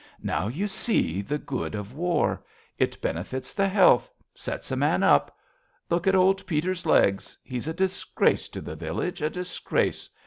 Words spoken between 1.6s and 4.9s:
of war. It benefits the health. Sets a